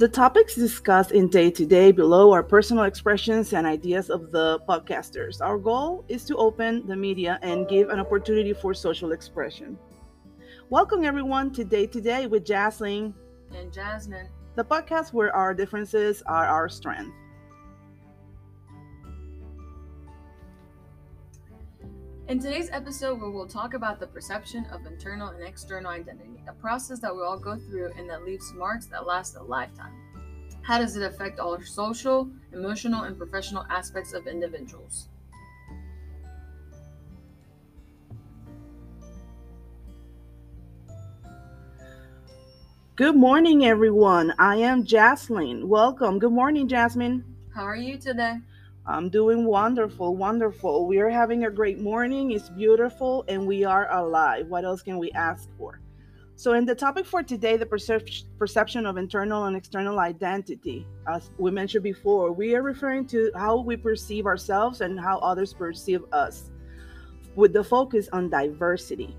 [0.00, 4.58] The topics discussed in day to day below are personal expressions and ideas of the
[4.66, 5.42] podcasters.
[5.42, 9.78] Our goal is to open the media and give an opportunity for social expression.
[10.70, 13.12] Welcome, everyone, to Day to Day with Jasmine
[13.54, 17.14] and Jasmine, the podcast where our differences are our strength.
[22.30, 26.52] In today's episode, we will talk about the perception of internal and external identity, a
[26.52, 29.92] process that we all go through and that leaves marks that last a lifetime.
[30.62, 35.08] How does it affect all social, emotional, and professional aspects of individuals?
[42.94, 44.34] Good morning, everyone.
[44.38, 45.68] I am Jasmine.
[45.68, 46.20] Welcome.
[46.20, 47.24] Good morning, Jasmine.
[47.52, 48.36] How are you today?
[48.86, 50.86] I'm doing wonderful, wonderful.
[50.86, 52.32] We are having a great morning.
[52.32, 54.46] It's beautiful and we are alive.
[54.48, 55.80] What else can we ask for?
[56.36, 61.30] So, in the topic for today, the percep- perception of internal and external identity, as
[61.36, 66.02] we mentioned before, we are referring to how we perceive ourselves and how others perceive
[66.12, 66.50] us,
[67.34, 69.14] with the focus on diversity.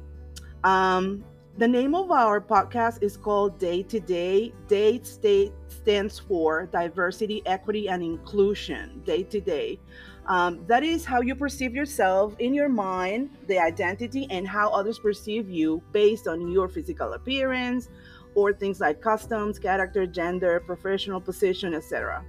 [0.63, 1.23] Um,
[1.57, 4.53] the name of our podcast is called Day to Day.
[4.67, 9.01] Day state stands for diversity, equity, and inclusion.
[9.05, 9.79] Day to day.
[10.27, 14.99] Um, that is how you perceive yourself in your mind, the identity, and how others
[14.99, 17.89] perceive you based on your physical appearance
[18.35, 22.23] or things like customs, character, gender, professional position, etc.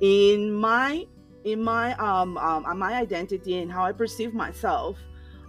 [0.00, 1.06] In my
[1.44, 4.98] in my um, um my identity and how I perceive myself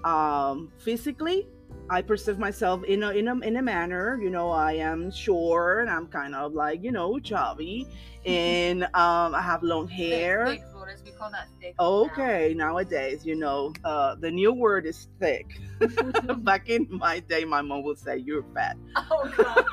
[0.04, 1.48] um, physically,
[1.90, 5.82] I perceive myself in a in a in a manner, you know, I am short
[5.82, 7.88] and I'm kind of like, you know, chubby
[8.26, 10.48] and um I have long hair.
[10.48, 11.76] Thick, thick We call that thick.
[11.80, 12.67] Okay, now.
[12.67, 15.60] nowadays, you know, uh the new word is thick.
[16.44, 18.78] Back in my day, my mom would say you're fat.
[19.12, 19.66] Oh god.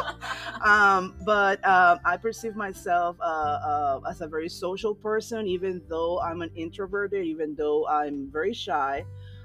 [0.64, 6.20] um, but uh, I perceive myself uh, uh, as a very social person, even though
[6.20, 9.04] I'm an introverted, even though I'm very shy.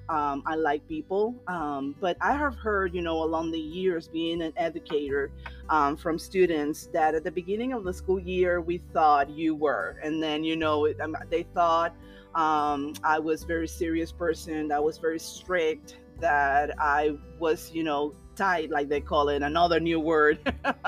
[0.09, 4.41] Um, I like people, um, but I have heard, you know, along the years being
[4.41, 5.31] an educator
[5.69, 10.00] um, from students that at the beginning of the school year we thought you were,
[10.01, 11.94] and then you know um, they thought
[12.35, 18.13] um, I was very serious person, that was very strict, that I was, you know,
[18.35, 20.40] tight, like they call it, another new word,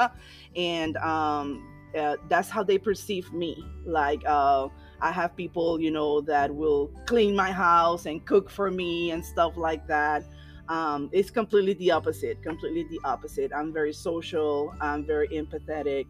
[0.55, 4.23] and um, uh, that's how they perceive me, like.
[4.25, 4.69] Uh,
[5.01, 9.23] I have people, you know, that will clean my house and cook for me and
[9.23, 10.23] stuff like that.
[10.67, 13.51] Um, it's completely the opposite, completely the opposite.
[13.55, 16.05] I'm very social, I'm very empathetic.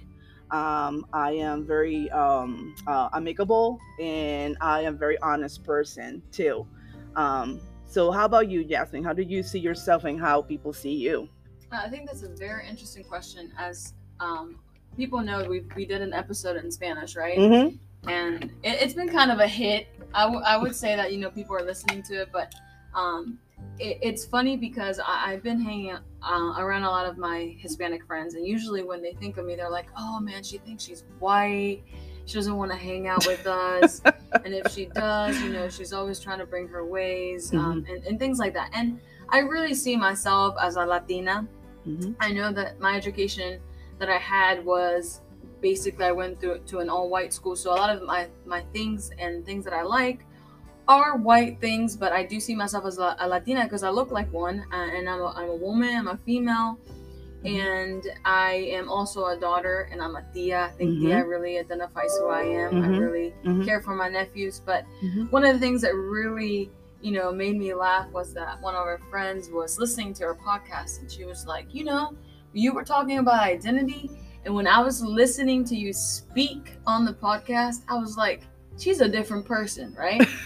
[0.51, 6.65] Um, I am very um, uh, amicable and I am very honest person too.
[7.15, 9.03] Um, so, how about you, Jasmine?
[9.03, 11.29] How do you see yourself and how people see you?
[11.71, 13.51] I think that's a very interesting question.
[13.57, 14.59] As um,
[14.97, 17.37] people know, we we did an episode in Spanish, right?
[17.37, 19.87] Mm-hmm and it, has been kind of a hit.
[20.13, 22.53] I, w- I would say that you know people are listening to it, but
[22.93, 23.37] um,
[23.79, 28.05] it, it's funny because I, have been hanging uh, around a lot of my Hispanic
[28.05, 31.03] friends, and usually when they think of me, they're like, "Oh man, she thinks she's
[31.19, 31.81] white.
[32.25, 34.01] She doesn't want to hang out with us,
[34.45, 37.93] and if she does, you know, she's always trying to bring her ways um, mm-hmm.
[37.93, 38.99] and, and things like that." And
[39.29, 41.47] I really see myself as a Latina.
[41.87, 42.13] Mm-hmm.
[42.19, 43.59] I know that my education
[43.99, 45.21] that I had was
[45.61, 48.61] basically I went through to an all white school, so a lot of my my
[48.73, 50.25] things and things that I like
[50.89, 54.11] are white things, but I do see myself as a, a Latina because I look
[54.11, 56.79] like one, uh, and I'm a, I'm a woman, I'm a female,
[57.43, 57.45] mm-hmm.
[57.45, 60.65] and I am also a daughter, and I'm a tia.
[60.65, 61.05] I think mm-hmm.
[61.05, 62.73] tia really identifies who I am.
[62.73, 62.83] Mm-hmm.
[62.83, 63.63] I really mm-hmm.
[63.65, 65.25] care for my nephews, but mm-hmm.
[65.25, 66.71] one of the things that really
[67.01, 70.35] you know made me laugh was that one of our friends was listening to our
[70.35, 72.15] podcast, and she was like, you know,
[72.53, 74.09] you were talking about identity
[74.45, 78.43] and when I was listening to you speak on the podcast, I was like,
[78.77, 80.21] she's a different person, right?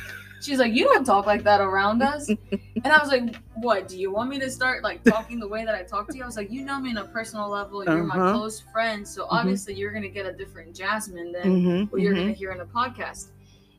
[0.44, 2.28] She's like, you don't talk like that around us.
[2.28, 3.88] And I was like, what?
[3.88, 6.23] Do you want me to start like talking the way that I talk to you?
[6.23, 7.79] I was like, you know me on a personal level.
[7.79, 8.20] And you're uh-huh.
[8.20, 9.08] my close friend.
[9.08, 9.38] So mm-hmm.
[9.38, 11.84] obviously you're going to get a different Jasmine than mm-hmm.
[11.85, 12.23] what you're mm-hmm.
[12.23, 13.28] going to hear in a podcast.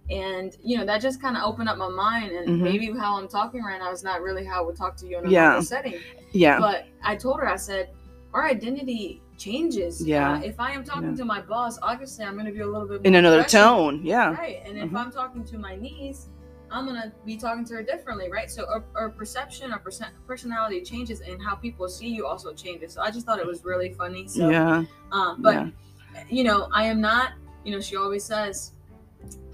[0.08, 2.32] And, you know, that just kind of opened up my mind.
[2.32, 2.64] And mm-hmm.
[2.64, 5.18] maybe how I'm talking right now is not really how I would talk to you
[5.18, 5.60] in a yeah.
[5.60, 6.00] setting.
[6.32, 6.58] Yeah.
[6.58, 7.90] But I told her, I said,
[8.32, 10.06] our identity changes.
[10.06, 10.34] Yeah.
[10.34, 11.22] Uh, if I am talking yeah.
[11.22, 14.00] to my boss, obviously I'm going to be a little bit in another tone.
[14.02, 14.34] Yeah.
[14.34, 14.62] Right.
[14.64, 14.86] And mm-hmm.
[14.86, 16.28] if I'm talking to my niece,
[16.70, 18.50] I'm going to be talking to her differently, right?
[18.50, 22.92] So our, our perception, our percent, personality changes, and how people see you also changes.
[22.94, 24.26] So I just thought it was really funny.
[24.26, 24.84] So, yeah.
[25.12, 26.24] Um, but yeah.
[26.28, 27.32] you know, I am not.
[27.64, 28.72] You know, she always says.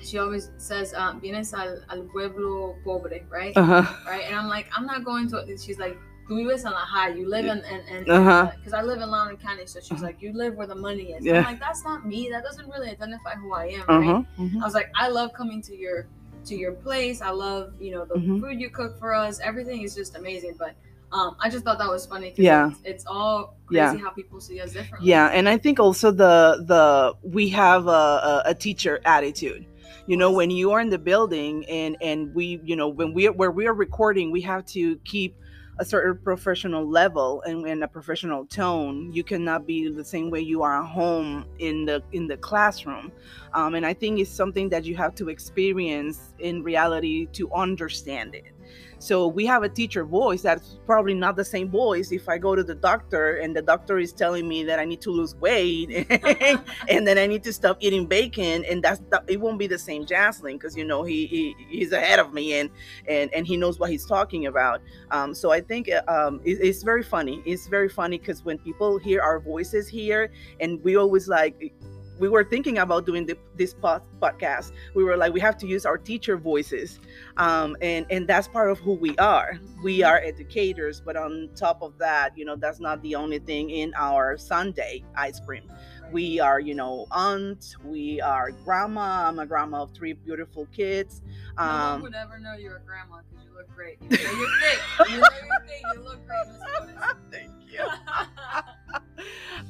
[0.02, 3.54] She always says, um, "Vienes al, al pueblo pobre," right?
[3.54, 3.84] Uh-huh.
[4.06, 5.36] Right, and I'm like, I'm not going to.
[5.58, 5.96] She's like,
[6.36, 7.08] we live on a high.
[7.10, 8.50] You live in and and Uh-huh.
[8.56, 11.24] because I live in Loudoun County, so she's like, you live where the money is.
[11.24, 11.38] Yeah.
[11.38, 12.28] I'm like, that's not me.
[12.30, 14.08] That doesn't really identify who I am, right?
[14.08, 14.22] Uh-huh.
[14.38, 14.60] mhm.
[14.62, 16.06] I was like, I love coming to your
[16.46, 17.20] to your place.
[17.20, 18.40] I love you know the Mhm.
[18.40, 19.40] food you cook for us.
[19.40, 20.54] Everything is just amazing.
[20.58, 20.74] But
[21.12, 22.32] um, I just thought that was funny.
[22.36, 22.70] Yeah.
[22.70, 23.96] it's, it's all crazy Yeah.
[23.98, 25.10] how people see us differently.
[25.10, 29.66] Yeah, and I think also the the we have a, a, a teacher attitude.
[30.06, 33.28] You know, when you are in the building and and we, you know, when we
[33.28, 35.36] where we are recording, we have to keep
[35.80, 39.10] a certain professional level and, and a professional tone.
[39.12, 43.10] You cannot be the same way you are at home in the in the classroom.
[43.54, 48.34] Um, and I think it's something that you have to experience in reality to understand
[48.34, 48.52] it.
[48.98, 52.54] So we have a teacher voice that's probably not the same voice if I go
[52.54, 56.06] to the doctor and the doctor is telling me that I need to lose weight
[56.88, 59.78] and then I need to stop eating bacon and that's the, it won't be the
[59.78, 62.68] same Jaslyn because you know he, he he's ahead of me and
[63.08, 64.82] and and he knows what he's talking about.
[65.10, 67.42] Um, so I think uh, um, it, it's very funny.
[67.46, 70.30] It's very funny because when people hear our voices here
[70.60, 71.72] and we always like
[72.20, 74.72] we were thinking about doing the, this pod, podcast.
[74.94, 77.00] We were like we have to use our teacher voices.
[77.38, 79.58] Um, and and that's part of who we are.
[79.82, 83.70] We are educators but on top of that you know that's not the only thing
[83.70, 85.64] in our sundae ice cream.
[86.12, 89.28] We are you know aunt we are grandma.
[89.28, 91.22] I'm a grandma of three beautiful kids.
[91.58, 93.98] No one um, would ever know you're a grandma because you look great.
[94.02, 94.80] You know you're thick.
[95.08, 95.82] You know you're thick.
[95.94, 97.86] You look great, thank you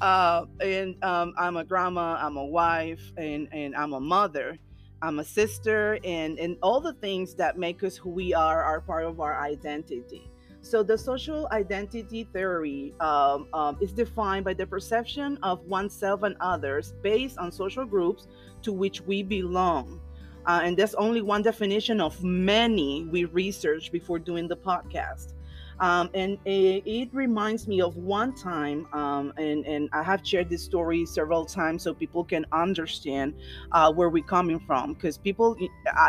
[0.01, 4.59] uh, and um, I'm a grandma, I'm a wife, and, and I'm a mother.
[5.03, 8.81] I'm a sister, and, and all the things that make us who we are are
[8.83, 10.31] part of our identity.
[10.63, 16.37] So, the social identity theory um, um, is defined by the perception of oneself and
[16.39, 18.29] others based on social groups
[18.63, 20.01] to which we belong.
[20.47, 25.33] Uh, and that's only one definition of many we researched before doing the podcast.
[25.81, 30.63] Um, and it, reminds me of one time, um, and, and I have shared this
[30.63, 33.35] story several times so people can understand
[33.73, 34.93] uh, where we're coming from.
[34.93, 35.57] Because people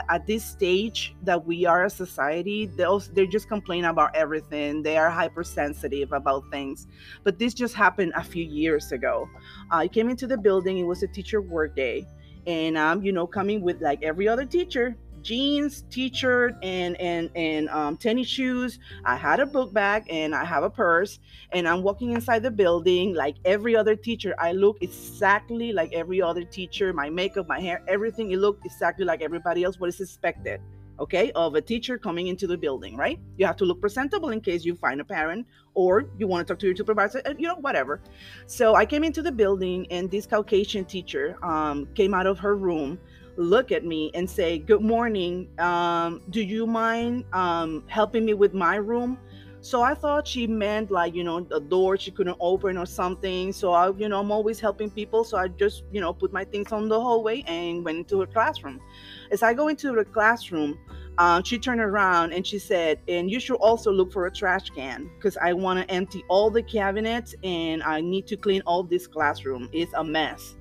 [0.10, 4.84] at, this stage that we are a society, they'll, they just complain about everything.
[4.84, 6.88] They are hypersensitive about things.
[7.24, 9.30] But this just happened a few years ago.
[9.72, 12.06] I came into the building, it was a teacher work day.
[12.46, 17.70] And I'm, you know, coming with like every other teacher, jeans, t-shirt, and and and
[17.70, 18.80] um, tennis shoes.
[19.06, 21.20] I had a book bag and I have a purse,
[21.52, 24.34] and I'm walking inside the building like every other teacher.
[24.38, 26.94] I look exactly like every other teacher.
[26.94, 28.32] My makeup, my hair, everything.
[28.32, 29.80] It looked exactly like everybody else.
[29.80, 30.62] What is expected?
[31.00, 33.20] Okay, of a teacher coming into the building, right?
[33.38, 36.54] You have to look presentable in case you find a parent or you want to
[36.54, 38.02] talk to your supervisor, you know, whatever.
[38.46, 42.56] So I came into the building, and this Caucasian teacher um, came out of her
[42.56, 43.00] room
[43.38, 45.50] look at me and say, Good morning.
[45.60, 49.18] Um, do you mind um, helping me with my room?
[49.64, 53.54] So I thought she meant like, you know, the door she couldn't open or something.
[53.54, 55.24] So I, you know, I'm always helping people.
[55.24, 58.26] So I just, you know, put my things on the hallway and went into her
[58.26, 58.82] classroom.
[59.30, 60.80] As I go into the classroom,
[61.20, 64.72] uh, she turned around and she said, and you should also look for a trash
[64.72, 68.82] can because I want to empty all the cabinets and I need to clean all
[68.82, 69.70] this classroom.
[69.72, 70.56] It's a mess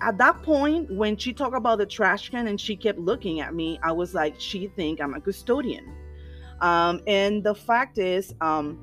[0.00, 3.54] at that point when she talked about the trash can and she kept looking at
[3.54, 5.94] me i was like she think i'm a custodian.
[6.60, 8.78] Um, and the fact is um,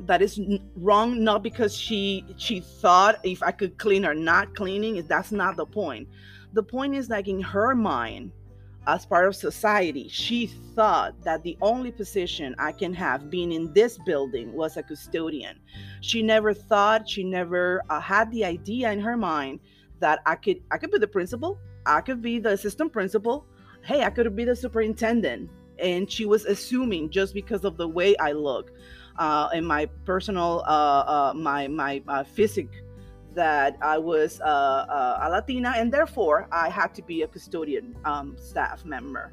[0.00, 0.38] that is
[0.76, 5.56] wrong not because she she thought if i could clean or not cleaning that's not
[5.56, 6.08] the point.
[6.52, 8.32] The point is like in her mind
[8.86, 13.72] as part of society she thought that the only position i can have being in
[13.72, 15.58] this building was a custodian.
[16.02, 19.60] She never thought she never uh, had the idea in her mind
[20.00, 23.46] that I could I could be the principal, I could be the assistant principal,
[23.82, 25.50] hey, I could be the superintendent.
[25.78, 28.72] And she was assuming just because of the way I look
[29.18, 32.82] uh, and my personal uh, uh, my my uh, physique
[33.34, 37.96] that I was uh, uh, a Latina and therefore I had to be a custodian
[38.04, 39.32] um, staff member.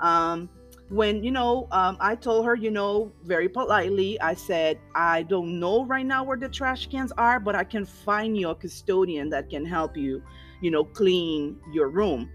[0.00, 0.50] Um,
[0.88, 5.60] when you know um, i told her you know very politely i said i don't
[5.60, 9.28] know right now where the trash cans are but i can find you a custodian
[9.28, 10.22] that can help you
[10.60, 12.30] you know clean your room.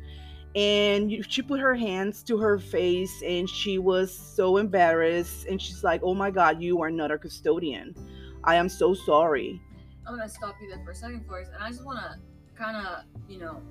[0.55, 5.83] And she put her hands to her face and she was so embarrassed and she's
[5.83, 7.95] like oh my god you are not a custodian.
[8.43, 9.62] I am so sorry.
[10.07, 12.19] I'm gonna stop you there for a second, Forrest, and I just wanna
[12.55, 13.62] kind of, you know,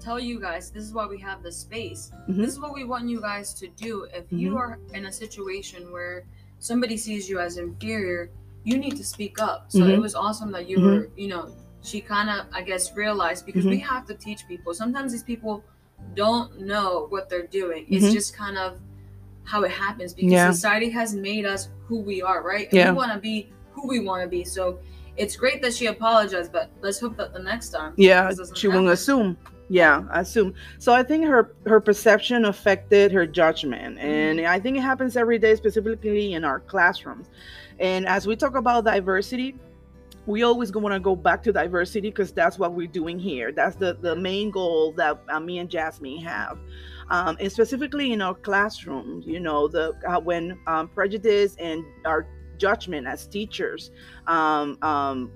[0.00, 2.10] tell you guys this is why we have this space.
[2.28, 2.36] Mhm.
[2.38, 4.06] This is what we want you guys to do.
[4.14, 4.56] If you Mhm.
[4.58, 6.24] are in a situation where
[6.58, 8.30] somebody sees you as inferior,
[8.64, 9.66] you need to speak up.
[9.68, 9.90] So Mhm.
[9.94, 11.48] it was awesome that you were, you know,
[11.82, 13.88] she kind of, I guess, realized because we Mm-hmm.
[13.94, 14.74] have to teach people.
[14.74, 15.62] Sometimes these people
[16.14, 17.86] don't know what they're doing.
[17.88, 18.80] It's just kind of
[19.44, 20.50] how it happens because Yeah.
[20.50, 22.66] society has made us who we are, right?
[22.68, 22.90] And Yeah.
[22.90, 24.42] we want to be who we want to be.
[24.42, 24.78] So
[25.16, 27.92] it's great that she apologized, but let's hope that the next time.
[27.96, 29.36] yeah she won't assume
[29.68, 30.54] yeah I assume.
[30.78, 33.98] So i think her her perception affected her judgment.
[33.98, 37.28] And i think it happens every day specifically in our classrooms.
[37.78, 39.56] And as we talk about diversity
[40.26, 43.52] we always want to go back to diversity because that's what we're doing here.
[43.52, 46.58] That's the the main goal that uh, me and jasmine have.
[47.08, 52.26] Um, and specifically in our classrooms you know the uh, when um, prejudice and our
[52.58, 53.90] judgment as teachers
[54.26, 55.30] um, um,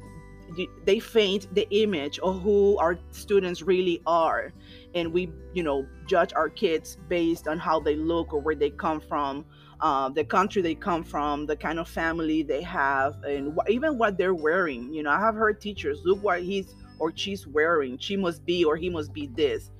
[0.84, 4.52] they faint the image of who our students really are.
[4.94, 8.70] And we you know judge our kids based on how they look or where they
[8.70, 9.44] come from
[9.80, 13.98] uh, the country they come from the kind of family they have and wh- even
[13.98, 14.92] what they're wearing.
[14.92, 17.98] You know i have heard teachers look what he's or she's wearing.
[17.98, 19.70] She must be or he must be this.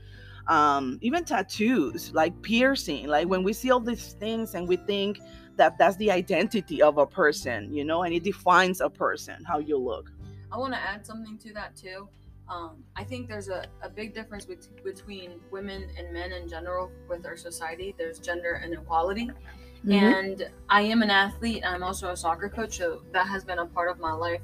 [0.49, 5.21] Um, even tattoos like piercing like when we see all these things and we think
[5.57, 9.59] that that's the identity of a person you know and it defines a person how
[9.59, 10.11] you look
[10.53, 12.09] I want to add something to that too.
[12.49, 16.91] Um, I think there's a, a big difference bet- between women and men in general
[17.09, 17.95] with our society.
[17.97, 19.31] There's gender inequality.
[19.87, 19.93] Mhm.
[19.95, 21.63] And I am an athlete.
[21.65, 22.77] I'm also a soccer coach.
[22.79, 24.41] So that has been a part of my life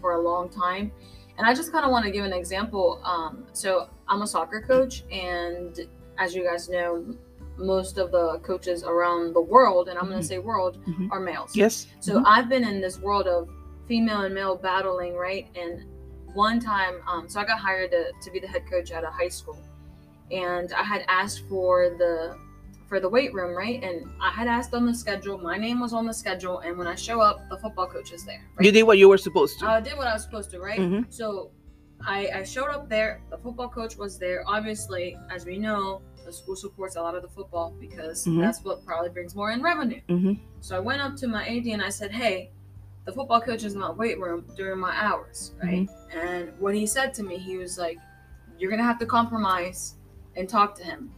[0.00, 0.92] for a long time.
[1.38, 3.00] And I just kind of want to give an example.
[3.04, 5.04] Um, so I'm a soccer coach.
[5.10, 5.78] And
[6.18, 7.04] as you guys know,
[7.56, 11.08] most of the coaches around the world, and I'm going to say world, Mhm.
[11.10, 11.54] are males.
[11.54, 12.22] yes So Mhm.
[12.26, 13.48] I've been in this world of
[13.90, 15.48] female and male battling, right?
[15.56, 15.84] And
[16.32, 19.10] one time, um, so I got hired to, to be the head coach at a
[19.10, 19.58] high school,
[20.30, 22.38] and I had asked for the
[22.88, 23.82] for the weight room, right?
[23.82, 25.38] And I had asked on the schedule.
[25.38, 28.24] My name was on the schedule, and when I show up, the football coach is
[28.24, 28.42] there.
[28.56, 28.64] Right?
[28.66, 30.78] you did what you were supposed to I did what I was supposed to, right?
[30.78, 31.12] Mhm.
[31.12, 31.50] So
[32.06, 33.22] I, I showed up there.
[33.30, 34.44] The football coach was there.
[34.46, 38.40] Obviously, as we know, the school supports a lot of the football because Mhm.
[38.40, 40.00] that's what probably brings more in revenue.
[40.08, 40.38] Mhm.
[40.60, 42.50] So I went up to my AD and I said, "Hey,
[43.04, 46.86] the football coach is in my weight room during my hours, right?" And what he
[46.86, 47.98] said to me, he was like,
[48.58, 49.94] "You're gonna have to compromise
[50.36, 51.10] and talk to him."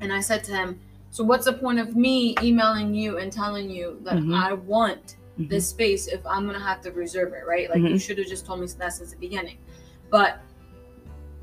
[0.00, 3.68] And I said to him, "So what's the point of me emailing you and telling
[3.70, 4.34] you that Mhm.
[4.34, 5.48] I want Mhm.
[5.48, 7.68] this space if I'm gonna have to reserve it, right?
[7.70, 8.00] Like you Mhm.
[8.00, 9.58] should have just told me that since the beginning.
[10.10, 10.38] But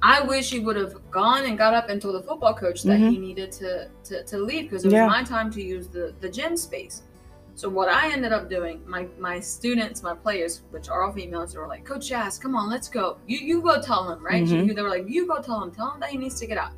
[0.02, 3.00] I wish he would have gone and got up and told the football coach that
[3.00, 5.10] he needed to to, to leave because it was Mm-hmm.
[5.10, 5.18] Yeah.
[5.18, 7.02] my time to use the the gym space.
[7.58, 11.54] So what I ended up doing, my my students, my players, which are all females,
[11.54, 13.18] they were like, Coach Jazz, come on, let's go.
[13.28, 14.44] You you go tell him, right?
[14.44, 14.76] Mhm.
[14.76, 16.72] They were like, you go tell him, tell him that he needs to get out.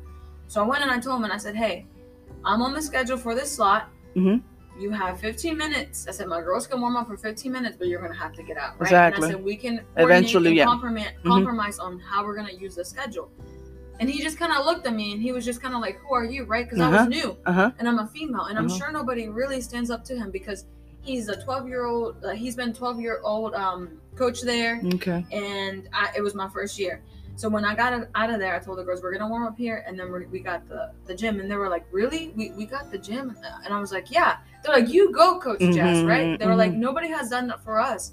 [0.46, 1.86] So I went and I told him and I said, Hey,
[2.44, 3.88] I'm on the schedule for this slot.
[4.14, 4.40] Mhm.
[4.78, 6.06] You have 15 minutes.
[6.06, 8.44] I said, my girls can warm up for 15 minutes, but you're gonna have to
[8.44, 8.82] get out, right?
[8.82, 9.16] Exactly.
[9.26, 10.64] And I said, we can Eventually, yeah.
[10.66, 11.28] compromise, Mhm.
[11.34, 13.28] compromise on how we're gonna use the schedule.
[14.00, 15.98] And he just kind of looked at me and he was just kind of like,
[16.00, 16.64] "Who are you?" Right?
[16.64, 16.98] Because I Uh-huh.
[16.98, 18.78] was new uh-huh and I'm a female, and I'm Uh-huh.
[18.78, 20.64] sure nobody really stands up to him because
[21.00, 22.24] he's a 12 year old.
[22.24, 26.48] Uh, he's been 12 year old um, coach there, okay and I, it was my
[26.48, 27.02] first year.
[27.36, 29.56] So when I got out- of there, I told the girls we're gonna warm up
[29.56, 32.32] here, and then we're, got the the gym, and they were like, "Really?
[32.36, 35.60] We, we got the gym?" And I was like, "Yeah." They're like, "You go, Coach
[35.60, 36.38] Jazz," Mhm, right?
[36.38, 36.78] They were like, mhm.
[36.88, 38.12] "Nobody has done that for us,"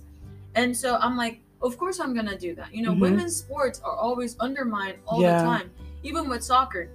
[0.53, 3.01] and so I'm like, "Of course I'm gonna do that." You know, Mhm.
[3.01, 5.37] women's sports are always undermined all Yeah.
[5.41, 5.71] the time,
[6.03, 6.89] even with soccer.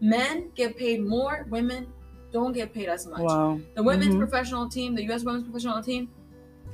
[0.00, 1.86] Men get paid more, women
[2.32, 3.20] don't get paid as much.
[3.20, 4.18] wow The women's Mhm.
[4.18, 5.24] professional team, the U.S.
[5.24, 6.08] women's professional team,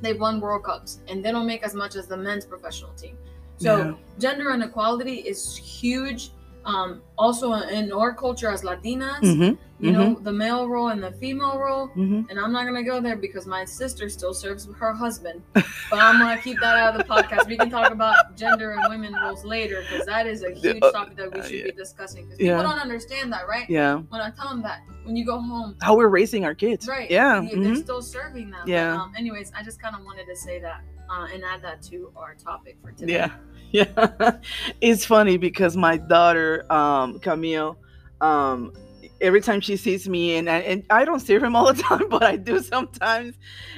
[0.03, 3.17] they've won World Cups, and they don't make as much as the men's professional team.
[3.59, 3.95] So Yeah.
[4.19, 6.31] gender inequality is huge.
[6.67, 9.57] Um, also in our culture as Latinas, Mhm.
[9.79, 11.89] you know, the male role and the female role.
[11.97, 12.29] Mhm.
[12.29, 15.43] And I'm not gonna go there because my sister still serves her husband.
[15.55, 17.47] But I'm gonna keep that out of the podcast.
[17.47, 20.91] We can talk about gender and women roles later because that is a huge uh,
[20.91, 21.65] topic that we should yeah.
[21.67, 22.25] be discussing.
[22.25, 22.57] Because Yeah.
[22.57, 23.71] people don't understand that, right?
[23.71, 26.89] yeah When I tell them that, when you go home, how we're raising our kids
[26.89, 27.09] Right.
[27.09, 27.77] yeah They're mhm.
[27.77, 28.65] still serving them.
[28.67, 28.97] Yeah.
[28.97, 31.81] But, um, anyways, I just kind of wanted to say that uh, and add that
[31.83, 33.13] to our topic for today.
[33.13, 33.31] Yeah,
[33.77, 34.39] yeah.
[34.81, 37.79] it's funny because my daughter, um, Camille,
[38.21, 38.73] um,
[39.21, 42.09] every time she sees me, and I, and I don't see him all the time,
[42.09, 43.35] but I do sometimes.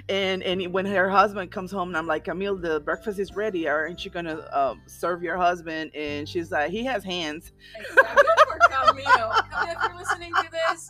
[0.08, 3.68] And and when her husband comes home, and I'm like, Camille, the breakfast is ready.
[3.68, 5.94] Aren't you gonna um, serve your husband?
[5.94, 7.52] And she's like, he has hands.
[7.78, 8.24] Exactly.
[8.46, 9.04] For Camille.
[9.04, 10.88] Camille, if you're listening to this,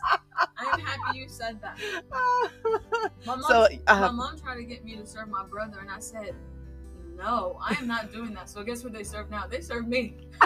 [0.57, 1.77] I'm happy you said that.
[3.25, 5.89] My mom, so I my mom tried to get me to serve my brother, and
[5.89, 6.35] I said,
[7.19, 8.49] no, I am not doing that.
[8.49, 9.45] So guess what they serve now?
[9.45, 10.15] They serve me.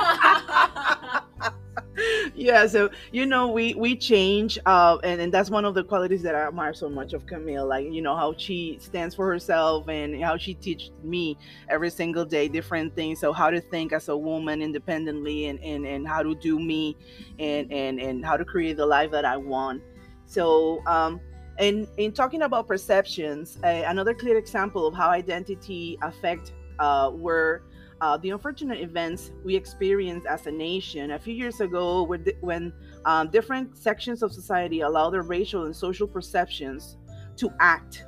[2.36, 6.24] yeah so you know we we change uh and, and that's one of the qualities
[6.24, 9.88] that i admire so much of camille like you know how she stands for herself
[9.88, 11.38] and how she teaches me
[11.70, 15.86] every single day different things so how to think as a woman independently and and,
[15.86, 16.98] and how to do me
[17.38, 19.82] and and and how to create the life that i want
[20.26, 21.20] so um
[21.60, 27.64] And in talking about perceptions, uh, another clear example of how identity affect uh, were
[28.02, 32.04] uh, the unfortunate events we experienced as a nation a few years ago
[32.42, 32.74] when
[33.06, 36.98] um, different sections of society allow their racial and social perceptions
[37.38, 38.04] to act,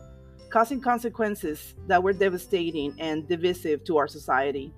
[0.50, 4.74] causing consequences that were devastating and divisive to our society.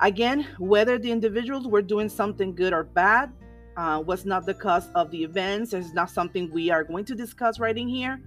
[0.00, 3.32] Again, whether the individuals were doing something good or bad
[3.78, 5.72] uh, was not the cause of the events.
[5.72, 8.20] It's not something we are going to discuss right in here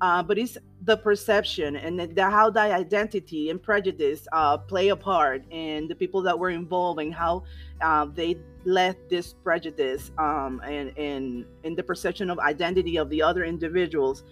[0.00, 4.96] uh, but it's the perception and the, how that identity and prejudice uh, play a
[4.96, 7.42] part in the people that were involved and how
[7.82, 13.22] uh, they let this prejudice um, and, and, and the perception of identity of the
[13.22, 14.24] other individuals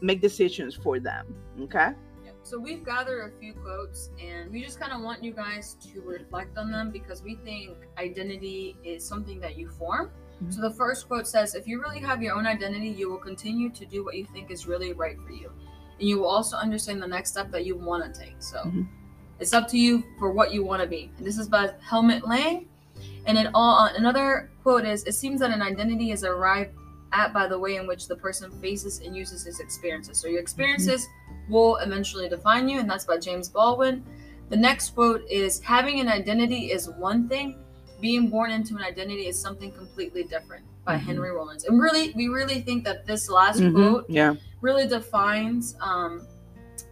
[0.00, 1.34] make decisions for them.
[1.62, 1.90] Okay.
[2.44, 6.02] So we've gathered a few quotes and we just kind of want you guys to
[6.02, 10.10] reflect on them because we think identity is something that you form.
[10.50, 13.70] So the first quote says, If you really have your own identity, you will continue
[13.70, 15.50] to do what you think is really right for you.
[15.98, 18.36] And you will also understand the next step that you want to take.
[18.40, 18.82] So mm-hmm.
[19.38, 21.10] it's up to you for what you want to be.
[21.16, 22.66] And this is by Helmut Lang.
[23.26, 26.72] And it all another quote is it seems that an identity is arrived
[27.12, 30.18] at by the way in which the person faces and uses his experiences.
[30.18, 31.52] So your experiences mm-hmm.
[31.52, 34.04] will eventually define you, and that's by James Baldwin.
[34.50, 37.63] The next quote is having an identity is one thing,
[38.04, 41.06] being born into an identity is something completely different by mm-hmm.
[41.06, 41.64] Henry Rollins.
[41.64, 43.74] And really, we really think that this last mm-hmm.
[43.74, 44.34] quote yeah.
[44.60, 46.26] really defines um,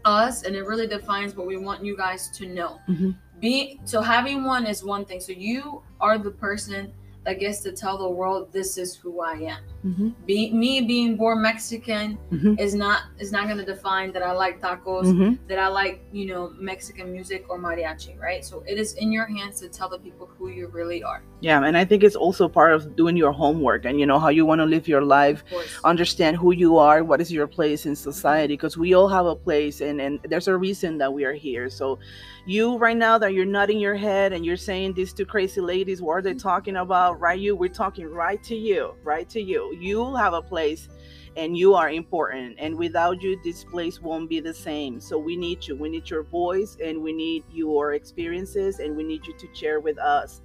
[0.07, 2.81] us and it really defines what we want you guys to know.
[2.89, 3.11] Mm-hmm.
[3.41, 5.21] Being so having one is one thing.
[5.21, 6.91] So you are the person
[7.25, 9.61] that gets to tell the world this is who I am.
[9.85, 10.11] Mm-hmm.
[10.27, 12.55] Be, me being born Mexican mm-hmm.
[12.59, 15.35] is not is not going to define that I like tacos, mm-hmm.
[15.49, 18.45] that I like you know Mexican music or mariachi, right?
[18.45, 21.23] So it is in your hands to tell the people who you really are.
[21.41, 24.29] Yeah, and I think it's also part of doing your homework and you know how
[24.29, 25.43] you want to live your life,
[25.85, 29.35] understand who you are, what is your place in society, because we all have a
[29.35, 31.69] place and and there's a reason that we are here.
[31.69, 31.99] So
[32.47, 36.03] you right now that you're nodding your head and you're saying these two crazy ladies,
[36.03, 37.21] what are they talking about?
[37.21, 39.72] Right, you, we're talking right to you, right to you.
[39.81, 40.89] You have a place
[41.37, 42.57] and you are important.
[42.59, 45.01] And without you, this place won't be the same.
[45.01, 45.77] So we need you.
[45.77, 49.81] We need your voice and we need your experiences and we need you to share
[49.81, 50.43] with us.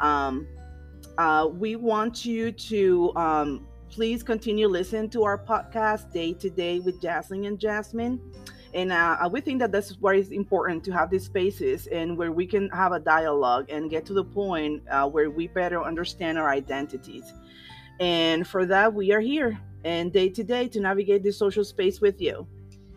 [0.00, 0.46] Um,
[1.16, 6.78] uh, we want you to um, please continue listening to our podcast day to day
[6.78, 8.20] with Jaslyn and Jasmine
[8.74, 12.32] and uh, we think that that's why it's important to have these spaces and where
[12.32, 16.38] we can have a dialogue and get to the point uh, where we better understand
[16.38, 17.32] our identities
[18.00, 19.58] and for that we are here.
[19.84, 22.46] And day to day to navigate this social space with you.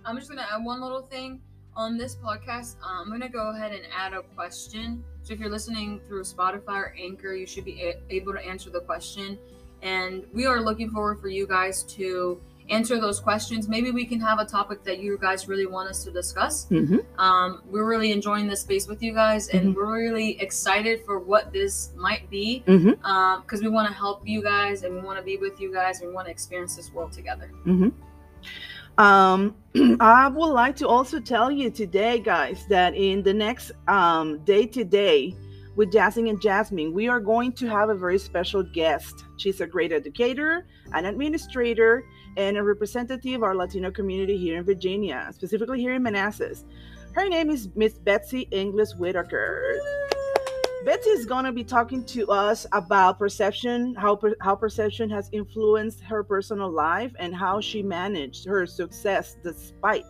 [0.03, 1.39] I'm just going to add one little thing
[1.75, 2.77] on this podcast.
[2.83, 5.03] Uh, i'm going to go ahead and add a question.
[5.23, 8.81] So if you're listening through spotify or anchor you should be able to answer the
[8.81, 9.37] question.
[9.81, 13.67] And we are looking forward for you guys to answer those questions.
[13.67, 16.65] Maybe we can have a topic that you guys really want us to discuss.
[16.67, 17.19] Mm-hmm.
[17.19, 19.73] Um, we're really enjoying this space with you guys, and mm-hmm.
[19.73, 23.05] we're really excited for what this might be because mm-hmm.
[23.05, 25.99] um, we want to help you guys and we want to be with you guys
[25.99, 27.51] and we want to experience this world together.
[27.65, 27.89] Mm-hmm.
[28.97, 29.55] Um,
[29.99, 33.71] I would like to also tell you today, guys, that in the next
[34.45, 35.35] day to day
[35.75, 39.25] with Jazzing and Jasmine, we are going to have a very special guest.
[39.37, 42.05] She's a great educator, an administrator,
[42.37, 46.65] and a representative of our Latino community here in Virginia, specifically here in Manassas.
[47.13, 49.79] Her name is Miss Betsy Inglis Whitaker.
[50.85, 55.29] Betsy is going to be talking to us about perception, how per, how perception has
[55.31, 60.05] influenced her personal life, and how she managed her success despite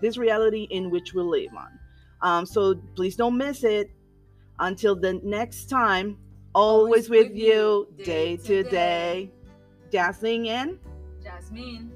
[0.00, 1.78] this reality in which we live on.
[2.22, 3.90] Um, so please don't miss it.
[4.58, 6.16] Until the next time,
[6.54, 8.70] always, always with, with, you, day, day to day.
[8.70, 9.30] day.
[9.92, 10.78] Jasmine and
[11.36, 11.95] Jasmine.